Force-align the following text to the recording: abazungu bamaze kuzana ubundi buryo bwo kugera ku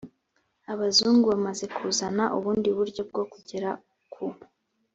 abazungu 0.73 1.23
bamaze 1.31 1.65
kuzana 1.75 2.23
ubundi 2.37 2.69
buryo 2.77 3.01
bwo 3.09 3.23
kugera 3.31 3.69
ku 4.13 4.25